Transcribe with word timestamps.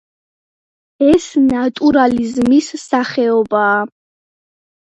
ეს 1.07 1.27
ნატურალიზმის 1.51 2.73
სახეობაა. 2.87 3.77